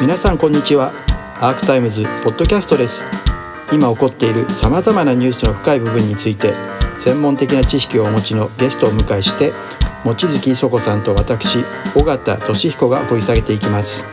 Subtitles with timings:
[0.00, 0.92] 皆さんこんにちは。
[1.40, 3.06] アークタイムズポッドキャストです。
[3.72, 6.52] 今起こっているさまざまなニュースの深い部分について
[6.98, 9.52] 専門的な知識をお持ちのゲストを迎えして
[10.04, 11.64] 望月磯子さんと私
[11.96, 14.06] 尾形俊彦が掘り下げていきます。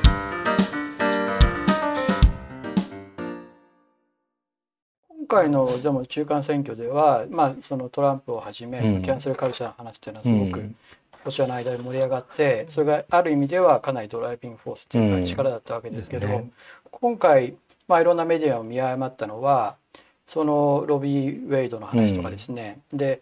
[5.10, 10.76] 今回のでも中間選挙では、まあ、そのトランプをはじめ、そのキャンセルカルチャーの話っていうのはすごく、うん。
[11.24, 16.52] ロシアの間で盛り上がってそれがある意味ではかなりドライビングフォースというか力だったわけですけど、うんね、
[16.89, 17.55] 今回、
[17.88, 19.77] まあ、いろんなメディアを見誤ったのは
[20.27, 23.21] そのロビー・ウェイドの話とかですね、うん、で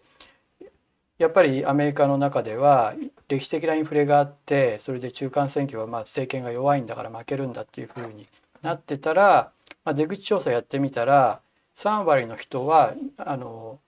[1.18, 2.94] やっぱりアメリカの中では
[3.28, 8.26] 歴史的なインフレがあってそれで中間選挙はまあ政権が弱いんだから負けるんだっていうふうに
[8.62, 9.50] なってたら、
[9.84, 11.40] まあ、出口調査やってみたら
[11.76, 13.78] 3割の人はあの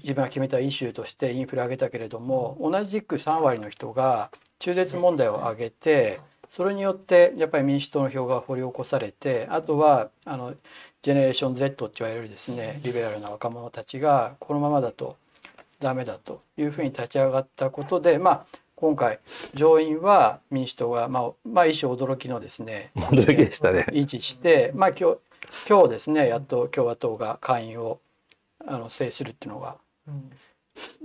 [0.00, 10.54] 自分が決めたイシューとしてインフレ上げたけれども同じく3割の人が中絶問題を挙げてそれによってやっぱり民主党の票が掘り起こされてあとはあの
[11.00, 15.16] ジェネレーション Z って言われるですねリベラルな若者たちがこのままだと
[15.80, 19.20] ダメだというふうに立ち上がったことでまあ今回
[19.54, 23.86] 上院は民主党がまあまあ一種驚きのですね驚きでしたね。
[23.92, 25.18] 維持してまあ今日
[25.68, 28.00] 今日ですねやっと共和党が下院を
[28.66, 29.76] あの制するっていうのが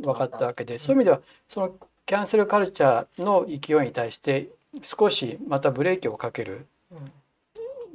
[0.01, 4.49] 分かったわけでそういう意味ではそのキャンセルカルチャーの勢いに対して
[4.81, 6.67] 少しまたブレーキをかける。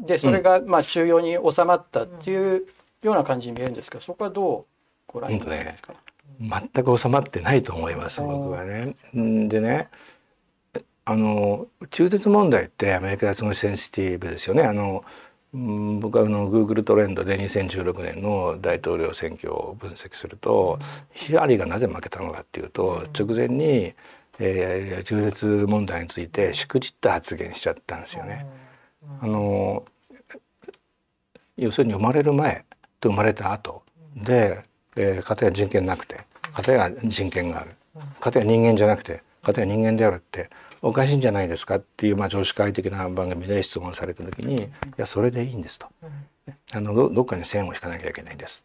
[0.00, 2.66] でそれがまあ中庸に収まったっていう
[3.02, 4.66] ような感じに見えるんですけどそこはど
[5.08, 8.94] うご覧になってますか、ね、全く収まってないと思います僕はね。
[9.14, 9.88] でね
[11.04, 14.62] あの中絶問題ってアメリカはすごいセンシティブですよね。
[14.62, 15.04] あの
[15.52, 20.78] 僕はあの Google トレンドで2016年の大統領選挙を分析すると、
[21.12, 23.94] ヒラリーがなぜ負けたのかっていうと、直前に、
[24.38, 28.46] えー、中絶問題についてしくじった発言しちゃったんですよね。
[29.20, 29.84] あの
[31.56, 32.64] 要するに生まれる前
[33.00, 33.82] と生まれた後
[34.16, 34.62] で、
[34.96, 36.20] えー、家庭は人権なくて
[36.54, 37.70] 家庭は人権がある
[38.20, 40.50] 家庭は人間じゃなくて家庭は人間であるって
[40.82, 45.86] おかしいんじゃないですかっていう、まあ、常識会的な番組で質問された時に「いやそれでいいんです」と。
[46.74, 48.64] あのどっかに線を引かなきゃいけないんです。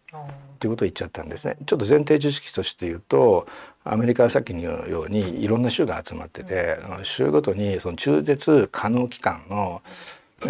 [0.60, 1.58] ということを言っちゃったんですね。
[1.66, 3.46] ちょっと前提知識として言うと
[3.84, 9.82] アメリカはさっきのようにいろんな州が集まってて、うん、州ごとにその中絶可能期間の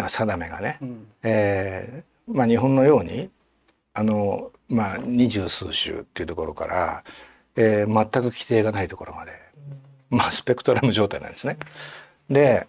[0.08, 3.30] 定めがね、うん、えー、まあ、日本のように
[3.92, 7.04] あの、まあ、二十数州っていうところから、
[7.56, 9.32] えー、全く規定がないところまで
[10.10, 11.58] まあ、スペクトラム状態なんですね。
[12.30, 12.66] で、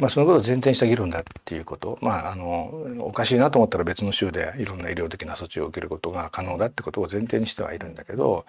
[0.00, 8.46] まあ、そのことを前提にした議論だっていうこと、まあ、あのおかしいなと思ったら別の州でいろんな医療的な措置を受けることが可能だってことを前提にしてはいるんだけど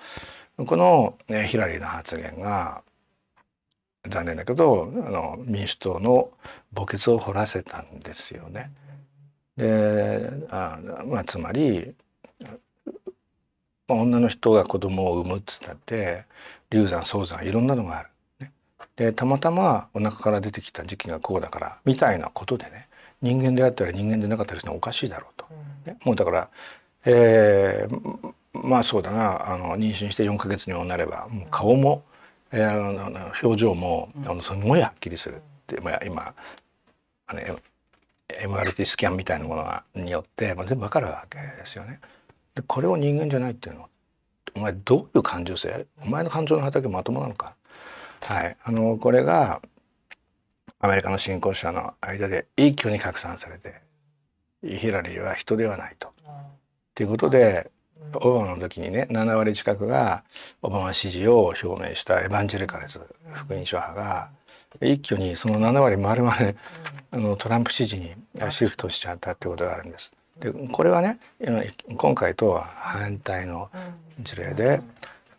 [0.66, 2.84] この、ヒラリーの発言が
[4.08, 6.32] 残念だけどあの民主党の
[6.76, 8.72] 墓穴を掘らせたんですよね。
[9.58, 11.94] であまあ、つまり
[13.94, 16.26] 女の人が子供を産むっつったって
[16.70, 18.10] 流産早産いろんなのがある。
[18.40, 18.52] ね、
[18.96, 22.88] でたまたまお腹から出てきた時期がこうだからみたいなことでね
[23.22, 25.46] 人間であったり人間でなかったりするのはおかしいだろうと。
[25.86, 26.50] ね、もうだから、
[27.06, 32.04] えー、まあそうだなあの妊娠して4ヶ月にもなればもう顔も、
[32.52, 36.34] えー、表情もあのすごいはっきりするって、まあ、今
[37.28, 37.40] あの
[38.30, 42.00] MRT スキャンみたいなものがによって、まあ、全部わかるわけですよね。
[42.56, 43.88] でこれを人間じゃないっていうの
[44.56, 45.88] お前どういう感情性？
[46.04, 47.56] お前の感情の畑まともなのか？
[48.22, 49.62] はいあのこれが
[50.80, 53.82] アメリカの信仰者の間で一挙に拡散されて
[54.64, 56.12] ヒラリーは人ではないと。
[56.94, 57.72] ということで
[58.16, 60.24] オバマの時にね7割近くが
[60.62, 63.00] オバマ支持を表明したエヴァンジェリカルズ
[63.34, 64.30] 福音書派が
[64.82, 66.36] 一挙にその7割丸々
[67.12, 68.14] あのトランプ支持に
[68.50, 70.12] シフトしちゃったってことがあるんです。
[70.42, 71.20] でこれはね
[71.96, 73.70] 今回とは反対の
[74.20, 74.82] 事例で、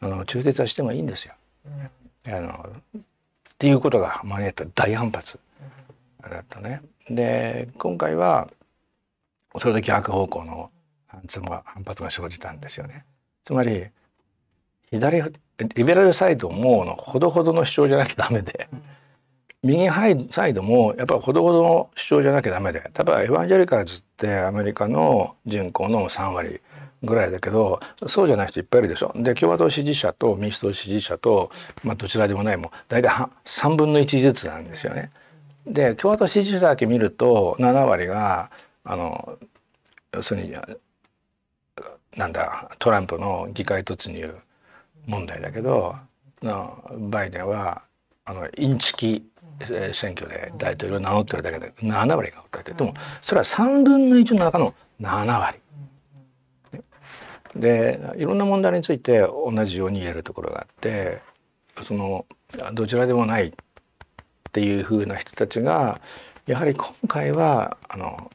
[0.01, 1.35] あの中絶はしてもいいんですよ。
[2.27, 3.01] あのっ
[3.59, 5.39] ていうことが招いた大反発
[6.23, 6.83] だったね。
[7.11, 8.49] で今回は
[9.59, 10.71] それで逆方向の
[11.09, 13.05] 反発が生じたんですよね。
[13.45, 13.87] つまり
[14.91, 15.23] 左
[15.59, 18.69] リベラルサイドものほどほどの主張じゃなきゃダメで、
[19.63, 19.89] 右
[20.31, 26.61] サイドもやっぱりほどほどの主張じゃなきゃダメで例えばエヴァンジェリカルズってアメリカの人口の3割
[27.05, 29.13] ぐらいだけどそうじゃない人いっぱいいるでしょ。
[29.15, 31.51] で共和党支持者と民主党支持者と、
[31.85, 33.09] まあ、どちらでもないもう大体
[33.45, 35.11] 3分の1ずつなんですよね。
[35.67, 38.51] で共和党支持者だけ見ると7割が
[38.85, 39.39] あの
[40.13, 40.57] 要するに
[42.17, 44.35] なんだトランプの議会突入
[45.07, 45.95] 問題だけど
[46.43, 47.83] バイデンは
[48.25, 49.27] あのインチキ
[49.93, 55.59] 選挙で大統領を名乗ってるだけで7割が訴えてでもそれは3分の1の中の7割。
[57.57, 61.21] でいろんな問題について同じように言えるところがあって
[61.87, 62.25] その
[62.73, 63.53] どちらでもないっ
[64.53, 66.01] ていうふうな人たちが
[66.47, 68.31] やはり今回はあの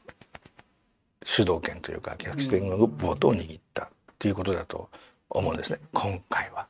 [1.24, 3.88] 主導権というか逆転のボートを握ったっ
[4.18, 4.88] ていうことだと
[5.30, 5.78] 思うんですね。
[5.92, 6.66] 今回は。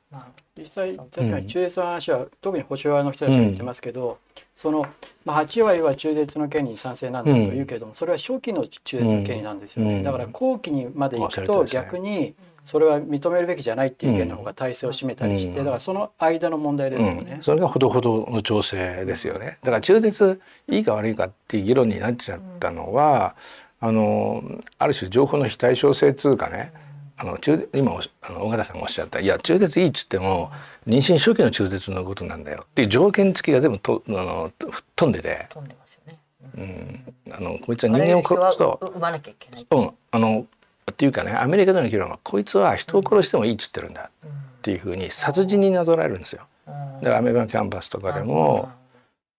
[0.57, 4.17] 実際確かに中絶の話は、うん、特に保守派の人たちが言ってますけど、うん、
[4.57, 4.87] その、
[5.25, 12.35] まあ、8割は中絶の権利に賛成なんだというけども、うん、それは初期の中絶の権利なんですよね、だから後期にまで行くと逆に
[12.67, 19.59] それは認めるべきじゃないっていう意見の方が体制を占めたりして、だからその間の問題ですよね、それがほどほどの調整ですよね。
[19.63, 23.37] だから中絶いいか悪いかっていう議論になっちゃったのは、
[23.81, 24.43] あの
[24.79, 26.73] ある種情報の非対称性通かね、
[27.19, 30.53] あの中今あの尾形さんがおっしゃったいや中絶いいっつっても
[30.87, 34.53] 妊娠初期の中絶のことなんだよっていう条件付きが全部とあの
[34.95, 35.47] 飛んでて。
[35.51, 36.19] 飛んでますよね。
[36.57, 39.67] うん、あのこいつは人間を殺すと産まなきゃいけない。
[39.69, 40.47] うん、あの
[40.91, 44.31] っていうかねアメリカでの議論はこいつは人を殺してもいいっつってるんだっ
[44.63, 46.47] ていうふうに殺人になぞらえるんですよ。
[46.67, 48.71] だからアメリカのキャンパスとかでも。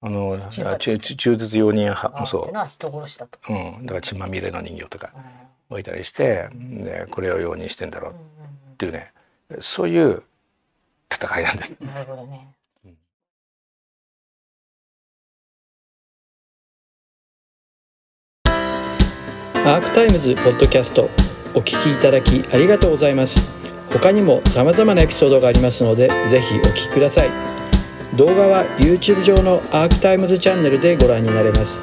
[0.02, 2.52] あの中中絶容認派もそう。
[3.50, 5.12] うん、だから血まみれの人形とか。
[5.70, 8.14] 置いたりして、でこれを容認してんだろう
[8.74, 9.14] っていうね
[9.60, 10.24] そういう
[11.12, 11.76] 戦いなんです。
[11.82, 12.48] なるほどね。
[19.66, 21.04] アークタイムズポッドキャスト
[21.54, 23.60] お聞きいただきありがとうございます。
[23.92, 27.30] 他にも様々なエピソードがありますのでぜひお聞きください。
[28.16, 31.80] 動画は YouTube 上のアークタイムズチャンネルでご覧になれます。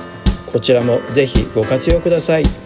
[0.50, 2.65] こちらもぜひご活用ください。